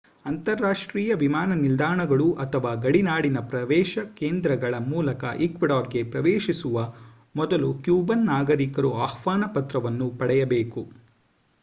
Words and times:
ಅಂತರರಾಷ್ಟ್ರೀಯ 0.25 1.13
ವಿಮಾನ 1.13 1.53
ನಿಲ್ದಾಣಗಳು 1.55 2.33
ಅಥವಾ 2.35 2.75
ಗಡಿನಾಡಿನ 2.75 3.39
ಪ್ರವೇಶ 3.49 3.99
ಕೇಂದ್ರಗಳ 4.15 4.75
ಮೂಲಕ 4.85 5.23
ಈಕ್ವೆಡಾರ್‌ಗೆ 5.39 6.03
ಪ್ರವೇಶಿಸುವ 6.11 6.87
ಮೊದಲು 7.35 7.73
ಕ್ಯೂಬನ್ 7.83 8.25
ನಾಗರಿಕರು 8.25 8.93
ಆಹ್ವಾನ 8.99 9.43
ಪತ್ರವನ್ನು 9.53 10.09
ಪಡೆಯಬೇಕು 10.17 10.83